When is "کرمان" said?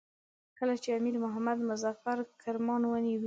2.43-2.81